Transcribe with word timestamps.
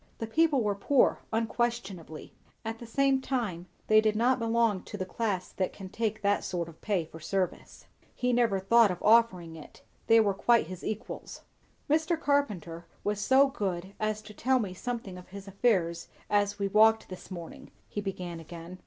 The 0.17 0.25
people 0.25 0.63
were 0.63 0.73
poor 0.73 1.19
unquestionably; 1.31 2.33
at 2.65 2.79
the 2.79 2.87
same 2.87 3.21
time 3.21 3.67
they 3.85 4.01
did 4.01 4.15
not 4.15 4.39
belong 4.39 4.81
to 4.85 4.97
the 4.97 5.05
class 5.05 5.51
that 5.51 5.73
can 5.73 5.89
take 5.89 6.23
that 6.23 6.43
sort 6.43 6.67
of 6.67 6.81
pay 6.81 7.05
for 7.05 7.19
service. 7.19 7.85
He 8.15 8.33
never 8.33 8.59
thought 8.59 8.89
of 8.89 8.97
offering 9.03 9.55
it. 9.55 9.83
They 10.07 10.19
were 10.19 10.33
quite 10.33 10.65
his 10.65 10.83
equals. 10.83 11.41
"Mr. 11.87 12.19
Carpenter 12.19 12.87
was 13.03 13.19
so 13.21 13.49
good 13.49 13.93
as 13.99 14.23
to 14.23 14.33
tell 14.33 14.57
me 14.57 14.73
something 14.73 15.19
of 15.19 15.27
his 15.27 15.47
affairs 15.47 16.07
as 16.31 16.57
we 16.57 16.67
walked 16.67 17.09
this 17.09 17.29
morning," 17.29 17.69
he 17.87 18.01
began 18.01 18.39
again. 18.39 18.79